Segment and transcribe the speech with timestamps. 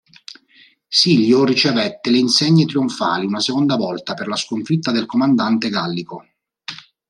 [0.87, 6.25] Silio ricevette le insegne trionfali una seconda volta per la sconfitta del comandante gallico.